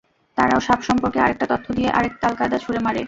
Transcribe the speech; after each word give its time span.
তারাও 0.37 0.59
সাপ 0.59 0.79
সম্পর্কে 0.87 1.19
আরেকটা 1.21 1.45
তথ্য 1.51 1.67
দিয়ে 1.77 1.89
আরেক 1.89 2.13
তাল 2.21 2.33
কাদা 2.35 2.57
ছুড়ে 2.57 2.79
মারে। 2.79 2.99